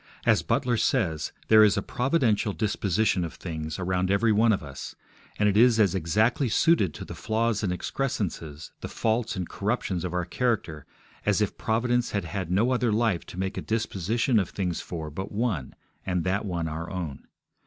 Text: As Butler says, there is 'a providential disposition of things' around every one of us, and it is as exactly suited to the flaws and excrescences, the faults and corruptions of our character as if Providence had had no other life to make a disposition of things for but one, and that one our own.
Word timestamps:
As 0.25 0.41
Butler 0.41 0.77
says, 0.77 1.31
there 1.47 1.63
is 1.63 1.77
'a 1.77 1.83
providential 1.83 2.53
disposition 2.53 3.23
of 3.23 3.35
things' 3.35 3.77
around 3.77 4.09
every 4.09 4.31
one 4.31 4.51
of 4.51 4.63
us, 4.63 4.95
and 5.37 5.47
it 5.47 5.55
is 5.55 5.79
as 5.79 5.93
exactly 5.93 6.49
suited 6.49 6.95
to 6.95 7.05
the 7.05 7.13
flaws 7.13 7.61
and 7.61 7.71
excrescences, 7.71 8.71
the 8.81 8.87
faults 8.87 9.35
and 9.35 9.47
corruptions 9.47 10.03
of 10.03 10.11
our 10.11 10.25
character 10.25 10.87
as 11.23 11.39
if 11.39 11.55
Providence 11.55 12.13
had 12.13 12.25
had 12.25 12.49
no 12.49 12.71
other 12.71 12.91
life 12.91 13.27
to 13.27 13.37
make 13.37 13.57
a 13.59 13.61
disposition 13.61 14.39
of 14.39 14.49
things 14.49 14.81
for 14.81 15.11
but 15.11 15.31
one, 15.31 15.75
and 16.03 16.23
that 16.23 16.45
one 16.45 16.67
our 16.67 16.89
own. 16.89 17.27